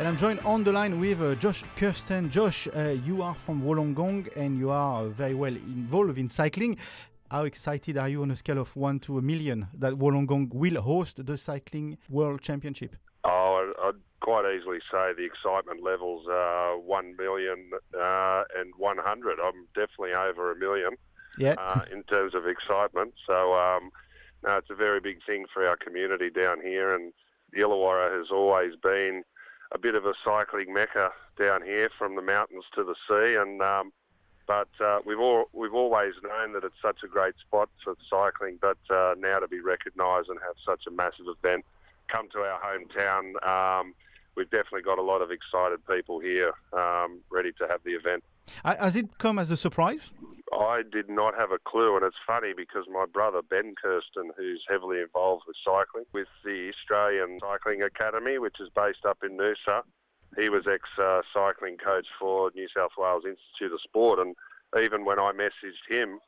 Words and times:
And 0.00 0.08
I'm 0.08 0.16
joined 0.16 0.40
on 0.46 0.64
the 0.64 0.72
line 0.72 0.98
with 0.98 1.20
uh, 1.20 1.34
Josh 1.34 1.62
Kersten. 1.76 2.30
Josh, 2.30 2.66
uh, 2.74 2.96
you 3.04 3.20
are 3.20 3.34
from 3.34 3.60
Wollongong 3.60 4.34
and 4.34 4.58
you 4.58 4.70
are 4.70 5.08
very 5.08 5.34
well 5.34 5.54
involved 5.54 6.16
in 6.16 6.26
cycling. 6.26 6.78
How 7.30 7.44
excited 7.44 7.98
are 7.98 8.08
you 8.08 8.22
on 8.22 8.30
a 8.30 8.36
scale 8.36 8.56
of 8.56 8.74
1 8.74 9.00
to 9.00 9.18
a 9.18 9.20
million 9.20 9.68
that 9.74 9.92
Wollongong 9.92 10.54
will 10.54 10.80
host 10.80 11.26
the 11.26 11.36
Cycling 11.36 11.98
World 12.08 12.40
Championship? 12.40 12.96
Oh, 13.24 13.70
I'd 13.84 14.00
quite 14.20 14.50
easily 14.56 14.78
say 14.90 15.12
the 15.14 15.26
excitement 15.26 15.82
levels 15.82 16.24
are 16.30 16.78
1 16.78 17.16
million 17.18 17.70
uh, 17.94 18.44
and 18.58 18.72
100. 18.78 19.38
I'm 19.38 19.66
definitely 19.74 20.14
over 20.14 20.50
a 20.50 20.56
million 20.56 20.92
yeah. 21.36 21.56
uh, 21.58 21.82
in 21.92 22.04
terms 22.04 22.34
of 22.34 22.46
excitement. 22.46 23.12
So, 23.26 23.52
um, 23.52 23.90
no, 24.42 24.56
it's 24.56 24.70
a 24.70 24.74
very 24.74 25.00
big 25.00 25.18
thing 25.26 25.44
for 25.52 25.66
our 25.66 25.76
community 25.76 26.30
down 26.30 26.62
here, 26.62 26.94
and 26.94 27.12
Illawarra 27.54 28.16
has 28.18 28.28
always 28.30 28.72
been 28.82 29.24
a 29.72 29.78
bit 29.78 29.94
of 29.94 30.04
a 30.04 30.14
cycling 30.24 30.72
mecca 30.72 31.12
down 31.38 31.62
here 31.62 31.90
from 31.96 32.16
the 32.16 32.22
mountains 32.22 32.64
to 32.74 32.84
the 32.84 32.94
sea, 33.08 33.36
and 33.36 33.62
um, 33.62 33.92
but 34.46 34.68
uh, 34.84 34.98
we've 35.04 35.20
all 35.20 35.44
we've 35.52 35.74
always 35.74 36.14
known 36.22 36.52
that 36.54 36.64
it's 36.64 36.80
such 36.82 36.98
a 37.04 37.06
great 37.06 37.34
spot 37.40 37.68
for 37.84 37.94
cycling. 38.08 38.58
But 38.60 38.78
uh, 38.90 39.14
now 39.18 39.38
to 39.38 39.48
be 39.48 39.60
recognised 39.60 40.28
and 40.28 40.38
have 40.40 40.56
such 40.64 40.86
a 40.88 40.90
massive 40.90 41.26
event 41.28 41.64
come 42.08 42.28
to 42.30 42.40
our 42.40 42.60
hometown, 42.60 43.40
um, 43.46 43.94
we've 44.34 44.50
definitely 44.50 44.82
got 44.82 44.98
a 44.98 45.02
lot 45.02 45.22
of 45.22 45.30
excited 45.30 45.78
people 45.86 46.18
here 46.18 46.52
um, 46.72 47.20
ready 47.30 47.52
to 47.52 47.68
have 47.68 47.80
the 47.84 47.92
event. 47.92 48.24
Uh, 48.64 48.74
has 48.76 48.96
it 48.96 49.18
come 49.18 49.38
as 49.38 49.50
a 49.50 49.56
surprise? 49.56 50.10
I 50.52 50.82
did 50.90 51.08
not 51.08 51.34
have 51.38 51.52
a 51.52 51.58
clue, 51.58 51.96
and 51.96 52.04
it's 52.04 52.16
funny 52.26 52.52
because 52.56 52.84
my 52.90 53.06
brother 53.06 53.40
Ben 53.42 53.74
Kersten, 53.80 54.32
who's 54.36 54.64
heavily 54.68 55.00
involved 55.00 55.44
with 55.46 55.56
cycling 55.64 56.06
with 56.12 56.28
the 56.44 56.72
Australian 56.74 57.38
Cycling 57.40 57.82
Academy, 57.82 58.38
which 58.38 58.56
is 58.60 58.68
based 58.74 59.04
up 59.06 59.18
in 59.22 59.38
Noosa, 59.38 59.82
he 60.38 60.48
was 60.48 60.66
ex 60.66 60.82
uh, 61.00 61.22
cycling 61.32 61.76
coach 61.76 62.06
for 62.18 62.50
New 62.54 62.66
South 62.76 62.92
Wales 62.98 63.24
Institute 63.24 63.72
of 63.72 63.80
Sport, 63.82 64.18
and 64.18 64.34
even 64.82 65.04
when 65.04 65.18
I 65.18 65.32
messaged 65.32 65.86
him 65.88 66.18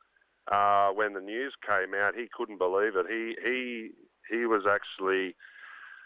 uh, 0.51 0.91
when 0.91 1.15
the 1.15 1.21
news 1.21 1.55
came 1.67 1.95
out, 1.95 2.15
he 2.15 2.29
couldn't 2.33 2.59
believe 2.59 2.97
it. 2.97 3.07
He 3.09 3.37
he 3.45 3.91
he 4.31 4.47
was 4.47 4.63
actually 4.69 5.35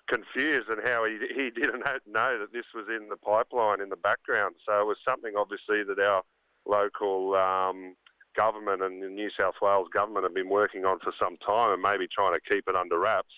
confused 0.09 0.69
and 0.69 0.81
how 0.85 1.05
he 1.05 1.19
he 1.35 1.51
didn't 1.51 1.85
know 2.07 2.39
that 2.39 2.53
this 2.53 2.67
was 2.75 2.87
in 2.89 3.09
the 3.09 3.17
pipeline 3.17 3.81
in 3.81 3.89
the 3.89 3.97
background. 3.97 4.57
So 4.67 4.81
it 4.81 4.87
was 4.87 4.99
something 5.05 5.35
obviously 5.37 5.83
that 5.85 5.99
our 5.99 6.23
local 6.67 7.35
um, 7.35 7.95
government 8.37 8.83
and 8.83 9.03
the 9.03 9.09
New 9.09 9.31
South 9.39 9.55
Wales 9.63 9.89
government 9.93 10.25
have 10.25 10.35
been 10.35 10.49
working 10.49 10.85
on 10.85 10.99
for 11.01 11.13
some 11.19 11.37
time 11.39 11.73
and 11.73 11.83
maybe 11.83 12.07
trying 12.07 12.39
to 12.39 12.55
keep 12.55 12.69
it 12.69 12.77
under 12.77 12.99
wraps, 12.99 13.35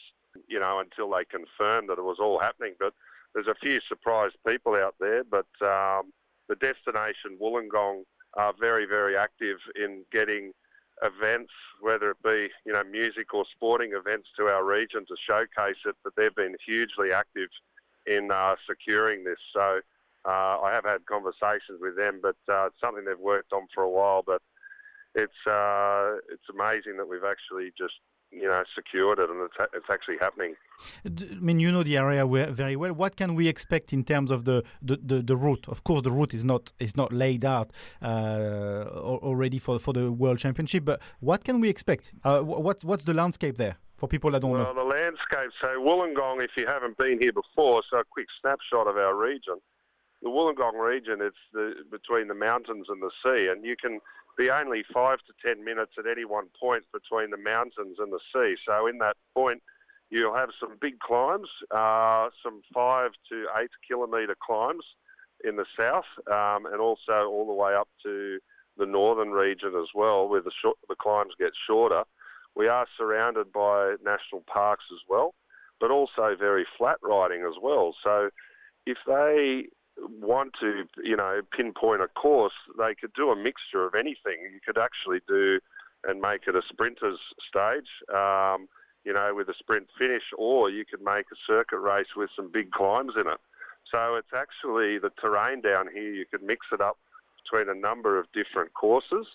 you 0.49 0.59
know, 0.59 0.81
until 0.81 1.11
they 1.11 1.25
confirmed 1.25 1.89
that 1.89 1.99
it 1.99 2.05
was 2.05 2.19
all 2.21 2.39
happening. 2.39 2.75
But 2.79 2.93
there's 3.35 3.47
a 3.47 3.55
few 3.55 3.81
surprised 3.89 4.37
people 4.47 4.75
out 4.75 4.95
there, 5.01 5.23
but 5.25 5.47
um, 5.63 6.13
the 6.49 6.57
destination 6.61 7.39
Wollongong 7.41 8.03
are 8.35 8.53
very, 8.59 8.87
very 8.87 9.17
active 9.17 9.59
in 9.77 10.05
getting 10.13 10.53
events, 11.03 11.53
whether 11.81 12.11
it 12.11 12.23
be 12.25 12.49
you 12.67 12.73
know 12.73 12.83
music 12.85 13.33
or 13.33 13.45
sporting 13.55 13.93
events, 13.93 14.29
to 14.37 14.47
our 14.47 14.65
region 14.65 15.05
to 15.07 15.17
showcase 15.29 15.79
it. 15.87 15.95
But 16.03 16.15
they've 16.17 16.35
been 16.35 16.57
hugely 16.67 17.13
active 17.13 17.49
in 18.07 18.31
uh, 18.31 18.57
securing 18.69 19.25
this. 19.25 19.39
So 19.53 19.81
uh, 20.25 20.61
I 20.61 20.73
have 20.73 20.85
had 20.85 21.07
conversations 21.07 21.81
with 21.81 21.97
them, 21.97 22.21
but 22.23 22.37
uh, 22.49 22.67
it's 22.67 22.81
something 22.81 23.05
they've 23.05 23.19
worked 23.19 23.53
on 23.53 23.67
for 23.75 23.83
a 23.83 23.91
while. 23.91 24.23
But 24.27 24.43
it's 25.15 25.47
uh, 25.47 26.17
it's 26.33 26.49
amazing 26.53 26.97
that 26.99 27.09
we've 27.09 27.25
actually 27.25 27.73
just 27.77 27.95
you 28.31 28.47
know 28.47 28.63
secured 28.75 29.19
it 29.19 29.31
and 29.31 29.41
it's, 29.43 29.55
it's 29.73 29.87
actually 29.91 30.17
happening. 30.21 30.55
I 31.05 31.35
mean, 31.41 31.59
you 31.59 31.73
know 31.73 31.83
the 31.83 31.97
area 31.97 32.27
very 32.53 32.77
well. 32.77 32.93
What 32.93 33.17
can 33.17 33.35
we 33.35 33.49
expect 33.49 33.93
in 33.93 34.05
terms 34.05 34.31
of 34.31 34.45
the, 34.45 34.63
the, 34.83 34.99
the, 35.03 35.23
the 35.23 35.37
route? 35.37 35.67
Of 35.69 35.85
course, 35.85 36.03
the 36.03 36.11
route 36.11 36.35
is 36.35 36.45
not 36.45 36.73
is 36.79 36.97
not 36.97 37.13
laid 37.13 37.45
out 37.45 37.73
uh, 38.03 38.85
already 38.95 39.59
for 39.59 39.79
for 39.79 39.93
the 39.93 40.13
World 40.13 40.39
Championship. 40.39 40.85
But 40.85 41.01
what 41.21 41.45
can 41.45 41.61
we 41.61 41.69
expect? 41.69 42.13
Uh, 42.25 42.41
what's 42.41 42.85
what's 42.85 43.05
the 43.05 43.15
landscape 43.15 43.57
there 43.57 43.77
for 43.97 44.09
people 44.09 44.31
that 44.33 44.43
don't 44.43 44.53
well, 44.53 44.61
know? 44.61 44.73
Well, 44.75 44.87
the 44.87 44.95
landscape. 44.95 45.51
So 45.61 45.69
Wollongong, 45.81 46.45
if 46.45 46.51
you 46.57 46.67
haven't 46.67 46.97
been 46.99 47.19
here 47.21 47.33
before, 47.33 47.83
so 47.91 47.99
a 47.99 48.05
quick 48.05 48.29
snapshot 48.41 48.87
of 48.87 48.97
our 48.97 49.17
region. 49.17 49.61
The 50.23 50.29
Wollongong 50.29 50.79
region, 50.79 51.19
it's 51.21 51.37
the, 51.53 51.75
between 51.91 52.29
the 52.29 52.35
mountains 52.35 52.87
and 52.89 53.01
the 53.01 53.11
sea, 53.23 53.49
and 53.49 53.65
you 53.65 53.77
can 53.77 54.01
be 54.37 54.51
only 54.51 54.85
five 54.93 55.19
to 55.19 55.33
ten 55.47 55.65
minutes 55.65 55.93
at 55.99 56.07
any 56.07 56.25
one 56.25 56.47
point 56.61 56.85
between 56.93 57.31
the 57.31 57.37
mountains 57.37 57.97
and 57.99 58.13
the 58.13 58.21
sea. 58.33 58.57
So 58.67 58.87
in 58.87 58.99
that 58.99 59.17
point, 59.35 59.63
you'll 60.11 60.35
have 60.35 60.51
some 60.59 60.77
big 60.81 60.99
climbs, 61.01 61.49
uh, 61.71 62.29
some 62.43 62.63
five 62.73 63.11
to 63.31 63.47
eight 63.61 63.71
kilometre 63.87 64.37
climbs 64.45 64.85
in 65.45 65.57
the 65.57 65.67
south, 65.79 66.07
um, 66.27 66.67
and 66.67 66.81
also 66.81 67.29
all 67.29 67.47
the 67.47 67.53
way 67.53 67.75
up 67.75 67.89
to 68.03 68.39
the 68.77 68.87
northern 68.87 69.31
region 69.31 69.75
as 69.77 69.89
well, 69.95 70.29
where 70.29 70.41
the, 70.41 70.53
the 70.89 70.97
climbs 70.97 71.33
get 71.39 71.51
shorter. 71.67 72.05
We 72.57 72.69
are 72.69 72.87
surrounded 72.97 73.53
by 73.53 73.97
national 74.05 74.43
parks 74.53 74.85
as 74.93 75.01
well, 75.09 75.35
but 75.81 75.91
also 75.91 76.35
very 76.39 76.67
flat 76.77 76.97
riding 77.03 77.43
as 77.43 77.55
well. 77.61 77.95
So 78.03 78.31
if 78.87 78.99
they 79.07 79.69
want 80.21 80.53
to, 80.61 80.85
you 81.03 81.17
know, 81.17 81.41
pinpoint 81.51 82.03
a 82.03 82.09
course, 82.09 82.53
they 82.79 82.95
could 82.95 83.13
do 83.15 83.31
a 83.31 83.37
mixture 83.37 83.85
of 83.87 83.95
anything. 83.95 84.39
You 84.53 84.61
could 84.65 84.79
actually 84.79 85.21
do 85.27 85.61
and 86.05 86.21
make 86.21 86.47
it 86.47 86.55
a 86.55 86.63
sprinter's 86.69 87.19
stage, 87.49 87.89
um, 88.15 88.69
you 89.05 89.13
know, 89.13 89.35
with 89.35 89.49
a 89.49 89.55
sprint 89.59 89.89
finish, 89.99 90.23
or 90.37 90.71
you 90.71 90.85
could 90.85 91.03
make 91.03 91.27
a 91.33 91.37
circuit 91.47 91.79
race 91.79 92.15
with 92.17 92.31
some 92.37 92.51
big 92.53 92.71
climbs 92.71 93.13
in 93.17 93.27
it. 93.27 93.41
So 93.91 94.17
it's 94.17 94.33
actually 94.35 94.99
the 94.99 95.11
terrain 95.21 95.61
down 95.61 95.89
here. 95.93 96.13
You 96.13 96.27
could 96.31 96.43
mix 96.43 96.67
it 96.73 96.81
up 96.81 96.99
between 97.43 97.69
a 97.69 97.79
number 97.79 98.19
of 98.19 98.27
different 98.33 98.75
courses. 98.75 99.27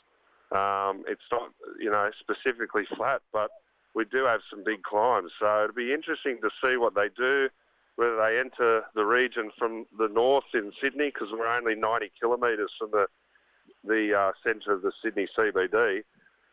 Um, 0.52 1.03
it's 1.07 1.25
not, 1.31 1.50
you 1.79 1.90
know, 1.90 2.12
specifically 2.19 2.84
flat, 2.96 3.22
but 3.31 3.50
we 3.96 4.06
do 4.06 4.25
have 4.25 4.41
some 4.50 4.63
big 4.63 4.84
climbs. 4.84 5.31
So 5.40 5.63
it'll 5.63 5.75
be 5.75 5.94
interesting 5.94 6.40
to 6.41 6.50
see 6.63 6.78
what 6.78 6.94
they 6.96 7.09
do 7.18 7.50
whether 7.95 8.15
they 8.17 8.39
enter 8.39 8.83
the 8.95 9.05
region 9.05 9.51
from 9.57 9.85
the 9.97 10.07
north 10.07 10.45
in 10.53 10.71
Sydney, 10.81 11.11
because 11.13 11.29
we're 11.31 11.47
only 11.47 11.75
90 11.75 12.11
kilometres 12.19 12.71
from 12.79 12.91
the 12.91 13.07
the 13.85 14.17
uh, 14.17 14.31
centre 14.45 14.71
of 14.71 14.81
the 14.81 14.93
Sydney 15.03 15.27
CBD, 15.37 16.03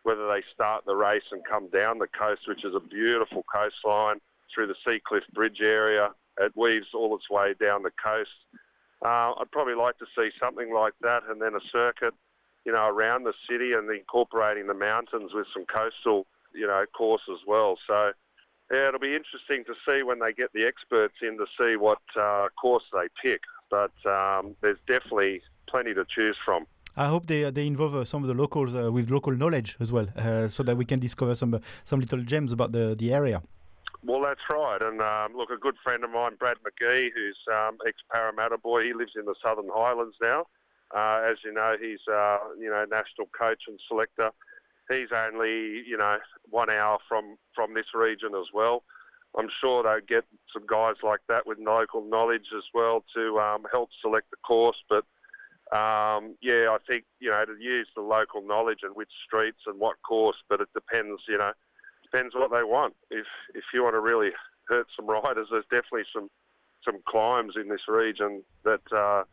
whether 0.03 0.27
they 0.29 0.43
start 0.53 0.85
the 0.85 0.97
race 0.97 1.23
and 1.31 1.43
come 1.45 1.69
down 1.71 1.99
the 1.99 2.09
coast, 2.09 2.43
which 2.49 2.65
is 2.65 2.75
a 2.75 2.81
beautiful 2.81 3.45
coastline, 3.53 4.21
through 4.53 4.67
the 4.67 4.75
Seacliff 4.85 5.27
Bridge 5.33 5.61
area. 5.61 6.11
It 6.39 6.53
weaves 6.57 6.89
all 6.95 7.15
its 7.17 7.31
way 7.31 7.55
down 7.61 7.83
the 7.83 7.93
coast. 8.03 8.31
Uh, 9.05 9.33
I'd 9.39 9.51
probably 9.53 9.75
like 9.75 9.99
to 9.99 10.07
see 10.17 10.31
something 10.41 10.73
like 10.73 10.95
that, 11.03 11.23
and 11.29 11.41
then 11.41 11.55
a 11.55 11.61
circuit, 11.73 12.15
you 12.65 12.73
know, 12.73 12.87
around 12.89 13.25
the 13.25 13.33
city 13.49 13.73
and 13.73 13.91
incorporating 13.91 14.67
the 14.67 14.75
mountains 14.75 15.33
with 15.33 15.47
some 15.55 15.65
coastal, 15.65 16.27
you 16.55 16.67
know, 16.67 16.85
course 16.97 17.23
as 17.31 17.39
well. 17.47 17.79
So 17.87 18.13
yeah, 18.71 18.89
it'll 18.89 19.01
be 19.01 19.17
interesting 19.17 19.65
to 19.65 19.75
see 19.87 20.03
when 20.03 20.21
they 20.21 20.33
get 20.33 20.53
the 20.53 20.65
experts 20.65 21.15
in 21.23 21.37
to 21.39 21.47
see 21.59 21.77
what 21.77 21.99
uh, 22.19 22.49
course 22.61 22.85
they 22.93 23.09
pick. 23.21 23.41
But 23.69 23.93
um, 24.07 24.55
there's 24.61 24.79
definitely 24.87 25.43
plenty 25.69 25.95
to 25.95 26.05
choose 26.09 26.37
from. 26.45 26.67
I 26.97 27.07
hope 27.07 27.27
they 27.27 27.51
they 27.51 27.67
involve 27.67 27.95
uh, 27.95 28.05
some 28.05 28.23
of 28.23 28.29
the 28.29 28.35
locals 28.35 28.75
uh, 28.75 28.91
with 28.93 29.11
local 29.11 29.33
knowledge 29.33 29.77
as 29.81 29.91
well, 29.93 30.07
uh, 30.17 30.49
so 30.49 30.63
that 30.63 30.77
we 30.77 30.85
can 30.85 31.01
discover 31.01 31.35
some 31.35 31.55
uh, 31.55 31.59
some 31.85 32.01
little 32.01 32.23
gems 32.23 32.53
about 32.53 32.73
the 32.73 32.95
the 32.97 33.13
area. 33.13 33.43
Well, 34.03 34.23
that's 34.23 34.41
right. 34.51 34.81
And 34.81 35.01
um, 35.01 35.37
look, 35.37 35.51
a 35.51 35.59
good 35.59 35.77
friend 35.85 36.05
of 36.05 36.11
mine, 36.11 36.33
Brad 36.39 36.57
McGee, 36.65 37.11
who's 37.15 37.39
um, 37.53 37.79
ex 37.87 37.99
Parramatta 38.11 38.59
boy, 38.59 38.85
he 38.85 38.93
lives 38.95 39.13
in 39.17 39.25
the 39.25 39.35
Southern 39.43 39.69
Highlands 39.73 40.17
now. 40.21 40.47
Uh, 40.95 41.23
as 41.31 41.37
you 41.45 41.53
know, 41.53 41.77
he's 41.81 42.01
you 42.59 42.71
know 42.71 42.85
national 42.91 43.29
coach 43.39 43.63
and 43.69 43.79
selector 43.89 44.31
he's 44.91 45.13
only 45.15 45.83
you 45.87 45.97
know 45.97 46.19
one 46.49 46.71
hour 46.71 46.99
from 47.09 47.37
from 47.55 47.75
this 47.75 47.95
region 47.95 48.35
as 48.35 48.47
well. 48.53 48.83
I'm 49.39 49.49
sure 49.61 49.83
they'll 49.83 50.01
get 50.07 50.25
some 50.53 50.67
guys 50.67 50.97
like 51.03 51.21
that 51.29 51.47
with 51.47 51.59
local 51.59 52.05
knowledge 52.05 52.47
as 52.57 52.65
well 52.75 53.05
to 53.15 53.39
um, 53.39 53.65
help 53.71 53.91
select 54.03 54.31
the 54.31 54.37
course. 54.39 54.79
But 54.89 55.05
um, 55.77 56.35
yeah, 56.43 56.69
I 56.71 56.79
think 56.89 57.05
you 57.21 57.31
know 57.31 57.45
to 57.45 57.55
use 57.61 57.89
the 57.95 58.03
local 58.03 58.45
knowledge 58.47 58.81
and 58.83 58.97
which 58.97 59.11
streets 59.25 59.61
and 59.67 59.79
what 59.79 59.97
course. 60.03 60.37
But 60.49 60.61
it 60.61 60.69
depends, 60.75 61.23
you 61.29 61.39
know, 61.39 61.53
depends 62.03 62.35
what 62.35 62.51
they 62.51 62.65
want. 62.65 62.95
If 63.11 63.27
if 63.55 63.65
you 63.73 63.85
want 63.85 63.95
to 63.95 64.01
really 64.01 64.31
hurt 64.69 64.89
some 64.97 65.07
riders, 65.07 65.49
there's 65.51 65.65
definitely 65.71 66.07
some 66.13 66.29
some 66.85 67.01
climbs 67.07 67.55
in 67.57 67.69
this 67.69 67.87
region 67.89 68.43
that 68.65 68.81
uh, 68.95 69.25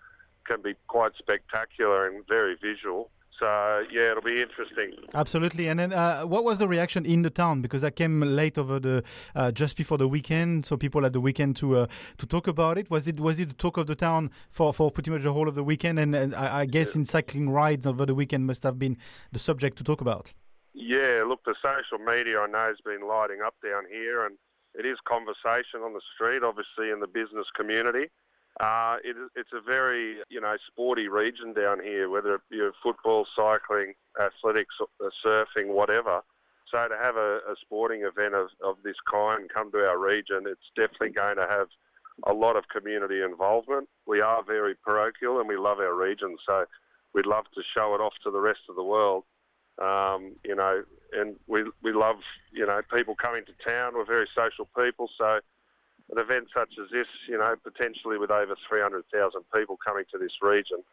can 0.45 0.61
be 0.61 0.75
quite 0.87 1.13
spectacular 1.17 2.07
and 2.07 2.25
very 2.27 2.55
visual. 2.61 3.09
So 3.39 3.83
yeah, 3.91 4.11
it'll 4.11 4.23
be 4.23 4.41
interesting. 4.41 4.93
Absolutely. 5.13 5.67
And 5.67 5.79
then, 5.79 5.93
uh, 5.93 6.23
what 6.23 6.43
was 6.43 6.59
the 6.59 6.67
reaction 6.67 7.05
in 7.05 7.21
the 7.21 7.29
town? 7.29 7.61
Because 7.61 7.83
I 7.83 7.91
came 7.91 8.21
late 8.21 8.57
over 8.57 8.79
the 8.79 9.03
uh, 9.35 9.51
just 9.51 9.77
before 9.77 9.97
the 9.97 10.07
weekend, 10.07 10.65
so 10.65 10.75
people 10.75 11.03
had 11.03 11.13
the 11.13 11.21
weekend 11.21 11.55
to 11.57 11.77
uh, 11.77 11.87
to 12.17 12.25
talk 12.25 12.47
about 12.47 12.77
it. 12.77 12.89
Was 12.89 13.07
it 13.07 13.19
was 13.19 13.39
it 13.39 13.49
the 13.49 13.55
talk 13.55 13.77
of 13.77 13.85
the 13.85 13.95
town 13.95 14.31
for, 14.49 14.73
for 14.73 14.89
pretty 14.89 15.11
much 15.11 15.23
the 15.23 15.33
whole 15.33 15.47
of 15.47 15.55
the 15.55 15.63
weekend? 15.63 15.99
And, 15.99 16.15
and 16.15 16.33
I, 16.33 16.61
I, 16.61 16.65
guess 16.65 16.95
yeah. 16.95 17.01
in 17.01 17.05
cycling 17.05 17.49
rides 17.49 17.85
over 17.85 18.05
the 18.05 18.15
weekend 18.15 18.47
must 18.47 18.63
have 18.63 18.79
been 18.79 18.97
the 19.31 19.39
subject 19.39 19.77
to 19.77 19.83
talk 19.83 20.01
about. 20.01 20.33
Yeah, 20.73 21.23
look, 21.27 21.43
the 21.45 21.55
social 21.61 22.03
media 22.03 22.39
I 22.39 22.47
know 22.47 22.67
has 22.67 22.77
been 22.83 23.07
lighting 23.07 23.41
up 23.45 23.55
down 23.63 23.83
here, 23.91 24.25
and 24.25 24.37
it 24.73 24.85
is 24.85 24.97
conversation 25.07 25.81
on 25.83 25.93
the 25.93 26.01
street, 26.15 26.43
obviously 26.43 26.91
in 26.91 26.99
the 26.99 27.07
business 27.07 27.45
community. 27.55 28.09
Uh, 28.59 28.97
it, 29.03 29.15
it's 29.35 29.51
a 29.53 29.61
very, 29.61 30.17
you 30.29 30.41
know, 30.41 30.55
sporty 30.67 31.07
region 31.07 31.53
down 31.53 31.79
here, 31.79 32.09
whether 32.09 32.35
it 32.35 32.41
be 32.49 32.67
football, 32.81 33.25
cycling, 33.35 33.93
athletics, 34.19 34.73
uh, 34.81 35.09
surfing, 35.23 35.67
whatever. 35.67 36.21
So 36.71 36.87
to 36.87 36.97
have 36.97 37.15
a, 37.15 37.37
a 37.47 37.55
sporting 37.61 38.01
event 38.01 38.33
of, 38.33 38.47
of 38.63 38.77
this 38.83 38.95
kind 39.09 39.47
come 39.53 39.71
to 39.71 39.77
our 39.87 39.97
region, 39.97 40.43
it's 40.47 40.59
definitely 40.75 41.11
going 41.11 41.37
to 41.37 41.47
have 41.47 41.67
a 42.25 42.33
lot 42.33 42.55
of 42.55 42.67
community 42.67 43.21
involvement. 43.21 43.87
We 44.07 44.21
are 44.21 44.43
very 44.43 44.75
parochial 44.75 45.39
and 45.39 45.47
we 45.47 45.55
love 45.55 45.79
our 45.79 45.93
region, 45.93 46.35
so 46.45 46.65
we'd 47.13 47.27
love 47.27 47.45
to 47.53 47.61
show 47.75 47.93
it 47.93 48.01
off 48.01 48.13
to 48.23 48.31
the 48.31 48.39
rest 48.39 48.61
of 48.69 48.75
the 48.75 48.83
world. 48.83 49.23
Um, 49.79 50.35
you 50.43 50.55
know, 50.55 50.83
and 51.13 51.35
we 51.45 51.63
we 51.83 51.93
love 51.93 52.15
you 52.51 52.65
know 52.65 52.81
people 52.91 53.15
coming 53.15 53.43
to 53.45 53.69
town. 53.69 53.93
We're 53.93 54.05
very 54.05 54.27
social 54.35 54.67
people, 54.75 55.07
so 55.15 55.39
an 56.11 56.19
event 56.19 56.47
such 56.53 56.73
as 56.81 56.89
this, 56.91 57.07
you 57.27 57.37
know, 57.37 57.55
potentially 57.63 58.17
with 58.17 58.31
over 58.31 58.55
300,000 58.69 59.41
people 59.53 59.77
coming 59.85 60.05
to 60.11 60.17
this 60.17 60.31
region, 60.41 60.83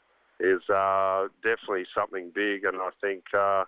is 0.40 0.69
uh, 0.69 1.28
definitely 1.43 1.87
something 1.94 2.32
big. 2.34 2.64
And 2.64 2.76
I 2.78 2.90
think, 3.00 3.25
uh, 3.32 3.64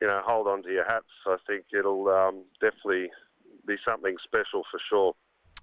you 0.00 0.08
know, 0.08 0.20
hold 0.24 0.48
on 0.48 0.62
to 0.64 0.70
your 0.70 0.84
hats. 0.84 1.06
I 1.26 1.36
think 1.46 1.66
it'll 1.72 2.08
um, 2.08 2.42
definitely 2.60 3.10
be 3.66 3.76
something 3.84 4.16
special 4.24 4.62
for 4.70 4.80
sure. 4.88 5.14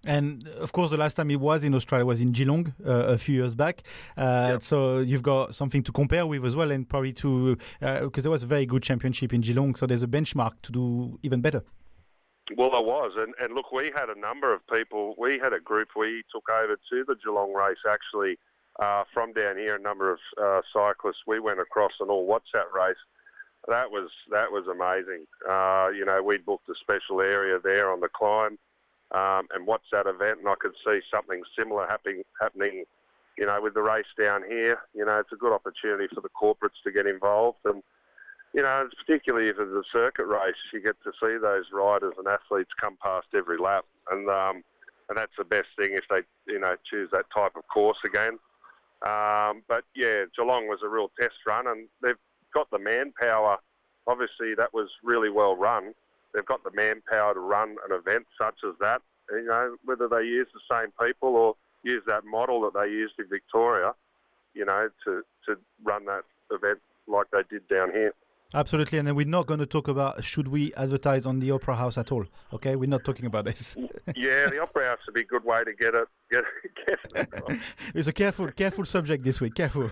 And 0.06 0.48
of 0.48 0.74
course, 0.74 0.92
the 0.92 0.98
last 0.98 1.16
time 1.16 1.30
he 1.30 1.38
was 1.38 1.64
in 1.64 1.74
Australia 1.74 2.06
was 2.06 2.20
in 2.20 2.34
Geelong 2.34 2.74
uh, 2.86 2.92
a 2.92 3.18
few 3.18 3.36
years 3.36 3.56
back. 3.56 3.84
Uh, 4.18 4.50
yep. 4.52 4.62
So 4.62 5.00
you've 5.00 5.24
got 5.24 5.56
something 5.56 5.82
to 5.84 5.94
compare 5.94 6.26
with 6.26 6.44
as 6.44 6.58
well, 6.58 6.72
and 6.72 6.88
probably 6.88 7.14
to 7.14 7.56
because 7.80 8.08
uh, 8.08 8.22
there 8.22 8.32
was 8.32 8.44
a 8.44 8.48
very 8.48 8.66
good 8.66 8.84
championship 8.84 9.34
in 9.34 9.42
Geelong. 9.42 9.76
So 9.76 9.86
there's 9.86 10.04
a 10.04 10.08
benchmark 10.08 10.54
to 10.64 10.72
do 10.74 11.20
even 11.24 11.40
better. 11.40 11.64
Well, 12.58 12.72
there 12.72 12.82
was, 12.82 13.14
and, 13.16 13.34
and 13.40 13.54
look, 13.54 13.72
we 13.72 13.92
had 13.96 14.10
a 14.10 14.20
number 14.20 14.54
of 14.54 14.68
people. 14.68 15.16
We 15.18 15.40
had 15.40 15.54
a 15.54 15.62
group. 15.62 15.90
We 15.96 16.24
took 16.32 16.50
over 16.50 16.76
to 16.76 17.04
the 17.08 17.16
Geelong 17.24 17.54
race 17.54 17.78
actually 17.90 18.38
uh, 18.82 19.04
from 19.14 19.32
down 19.32 19.58
here. 19.58 19.76
A 19.76 19.80
number 19.80 20.12
of 20.12 20.20
uh, 20.42 20.62
cyclists. 20.74 21.24
We 21.26 21.40
went 21.40 21.62
across 21.62 21.94
an 22.02 22.10
all 22.10 22.28
WhatsApp 22.28 22.74
race. 22.76 22.98
That 23.70 23.90
was 23.90 24.10
that 24.30 24.52
was 24.52 24.68
amazing. 24.68 25.26
Uh, 25.50 25.90
you 25.96 26.04
know, 26.04 26.22
we 26.22 26.38
booked 26.38 26.68
a 26.68 26.76
special 26.82 27.22
area 27.22 27.60
there 27.64 27.90
on 27.90 28.02
the 28.02 28.10
climb, 28.10 28.58
um, 29.12 29.48
and 29.56 29.66
what's 29.66 29.88
that 29.94 30.06
event? 30.06 30.40
And 30.40 30.50
I 30.50 30.56
could 30.60 30.74
see 30.86 31.00
something 31.10 31.42
similar 31.58 31.88
happening 31.88 32.24
happening. 32.42 32.84
You 33.38 33.46
know, 33.46 33.62
with 33.62 33.74
the 33.74 33.82
race 33.82 34.06
down 34.20 34.44
here. 34.44 34.80
You 34.94 35.06
know, 35.06 35.18
it's 35.18 35.32
a 35.32 35.38
good 35.38 35.54
opportunity 35.54 36.14
for 36.14 36.20
the 36.20 36.30
corporates 36.30 36.84
to 36.84 36.92
get 36.92 37.08
involved 37.08 37.60
and 37.64 37.82
you 38.54 38.62
know, 38.62 38.88
particularly 39.06 39.50
if 39.50 39.58
it's 39.60 39.72
a 39.72 39.84
circuit 39.92 40.26
race, 40.26 40.56
you 40.72 40.82
get 40.82 40.96
to 41.04 41.12
see 41.20 41.38
those 41.42 41.66
riders 41.74 42.14
and 42.18 42.28
athletes 42.28 42.70
come 42.80 42.98
past 43.02 43.28
every 43.34 43.58
lap, 43.58 43.86
and 44.12 44.30
um, 44.30 44.64
and 45.10 45.18
that's 45.18 45.34
the 45.38 45.44
best 45.44 45.68
thing 45.78 45.92
if 45.94 46.04
they, 46.10 46.22
you 46.52 46.60
know, 46.60 46.76
choose 46.90 47.10
that 47.12 47.26
type 47.34 47.56
of 47.56 47.68
course 47.68 47.98
again. 48.06 48.38
Um, 49.02 49.64
but 49.68 49.84
yeah, 49.96 50.26
Geelong 50.36 50.68
was 50.68 50.80
a 50.84 50.88
real 50.88 51.12
test 51.20 51.36
run, 51.46 51.68
and 51.68 51.88
they've 52.02 52.20
got 52.54 52.70
the 52.72 52.80
manpower. 52.80 53.58
Obviously, 54.08 54.54
that 54.56 54.74
was 54.74 54.90
really 55.04 55.30
well 55.30 55.56
run. 55.56 55.94
They've 56.34 56.46
got 56.46 56.64
the 56.64 56.72
manpower 56.74 57.34
to 57.34 57.40
run 57.40 57.78
an 57.90 57.96
event 57.96 58.26
such 58.38 58.56
as 58.66 58.76
that. 58.80 59.02
You 59.32 59.46
know, 59.46 59.76
whether 59.84 60.08
they 60.08 60.24
use 60.24 60.48
the 60.54 60.62
same 60.70 60.92
people 61.02 61.36
or 61.36 61.56
use 61.84 62.04
that 62.08 62.24
model 62.26 62.62
that 62.62 62.74
they 62.80 62.90
used 62.90 63.16
in 63.18 63.28
Victoria, 63.30 63.94
you 64.54 64.66
know, 64.66 64.90
to 65.06 65.24
to 65.48 65.58
run 65.84 66.06
that 66.06 66.24
event 66.52 66.80
like 67.08 67.28
they 67.32 67.42
did 67.50 67.68
down 67.68 67.92
here. 67.92 68.14
Absolutely, 68.54 69.00
and 69.00 69.08
then 69.08 69.16
we're 69.16 69.26
not 69.26 69.48
going 69.48 69.60
to 69.60 69.66
talk 69.66 69.88
about 69.88 70.24
should 70.24 70.48
we 70.48 70.74
advertise 70.76 71.26
on 71.26 71.40
the 71.40 71.50
Opera 71.52 71.76
House 71.76 71.98
at 71.98 72.12
all. 72.12 72.26
Okay, 72.54 72.76
we're 72.76 72.90
not 72.90 73.04
talking 73.04 73.26
about 73.26 73.46
this. 73.46 73.76
yeah, 74.16 74.48
the 74.48 74.60
Opera 74.62 74.90
House 74.90 75.00
would 75.08 75.16
be 75.16 75.22
a 75.22 75.26
good 75.26 75.44
way 75.44 75.64
to 75.64 75.74
get 75.74 75.96
it. 75.96 76.08
Get, 76.30 76.44
get 76.86 77.00
it 77.16 77.60
it's 77.96 78.08
a 78.08 78.14
careful, 78.14 78.52
careful 78.52 78.86
subject 78.86 79.24
this 79.24 79.42
week. 79.42 79.56
Careful. 79.56 79.92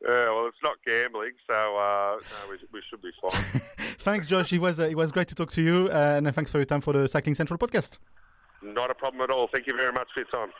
Yeah, 0.00 0.30
well, 0.30 0.46
it's 0.46 0.62
not 0.62 0.76
gambling, 0.86 1.32
so 1.46 1.54
uh, 1.54 2.16
no, 2.16 2.50
we, 2.50 2.56
we 2.72 2.80
should 2.88 3.02
be 3.02 3.10
fine. 3.20 3.42
thanks, 3.98 4.28
Josh. 4.28 4.52
It 4.52 4.60
was 4.60 4.80
uh, 4.80 4.84
it 4.84 4.96
was 4.96 5.12
great 5.12 5.28
to 5.28 5.34
talk 5.34 5.50
to 5.52 5.62
you, 5.62 5.88
uh, 5.92 6.14
and 6.16 6.34
thanks 6.34 6.50
for 6.50 6.58
your 6.58 6.66
time 6.66 6.80
for 6.80 6.92
the 6.92 7.08
Cycling 7.08 7.34
Central 7.34 7.58
podcast. 7.58 7.98
Not 8.62 8.90
a 8.90 8.94
problem 8.94 9.22
at 9.22 9.30
all. 9.30 9.48
Thank 9.52 9.66
you 9.66 9.76
very 9.76 9.92
much 9.92 10.08
for 10.14 10.20
your 10.20 10.28
time. 10.28 10.52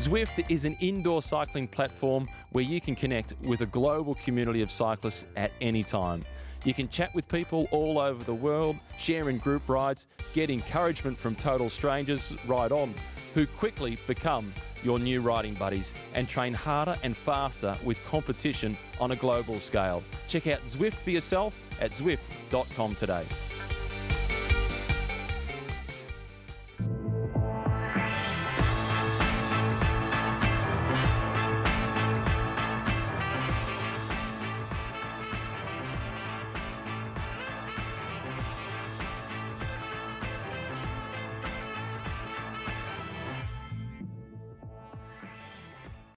Zwift 0.00 0.50
is 0.50 0.64
an 0.64 0.78
indoor 0.80 1.20
cycling 1.20 1.68
platform 1.68 2.26
where 2.52 2.64
you 2.64 2.80
can 2.80 2.94
connect 2.94 3.34
with 3.42 3.60
a 3.60 3.66
global 3.66 4.14
community 4.14 4.62
of 4.62 4.70
cyclists 4.70 5.26
at 5.36 5.52
any 5.60 5.84
time. 5.84 6.24
You 6.64 6.72
can 6.72 6.88
chat 6.88 7.14
with 7.14 7.28
people 7.28 7.68
all 7.70 7.98
over 7.98 8.24
the 8.24 8.32
world, 8.32 8.76
share 8.98 9.28
in 9.28 9.36
group 9.36 9.68
rides, 9.68 10.06
get 10.32 10.48
encouragement 10.48 11.18
from 11.18 11.34
total 11.34 11.68
strangers 11.68 12.32
ride 12.46 12.72
on, 12.72 12.94
who 13.34 13.46
quickly 13.46 13.98
become 14.06 14.54
your 14.82 14.98
new 14.98 15.20
riding 15.20 15.52
buddies 15.52 15.92
and 16.14 16.26
train 16.26 16.54
harder 16.54 16.96
and 17.02 17.14
faster 17.14 17.76
with 17.84 18.02
competition 18.06 18.78
on 19.02 19.10
a 19.10 19.16
global 19.16 19.60
scale. 19.60 20.02
Check 20.28 20.46
out 20.46 20.66
Zwift 20.66 20.94
for 20.94 21.10
yourself 21.10 21.54
at 21.78 21.90
Zwift.com 21.90 22.94
today. 22.94 23.26